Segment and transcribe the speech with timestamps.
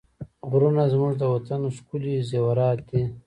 [0.49, 3.03] غرونه زموږ د وطن ښکلي زېورات دي.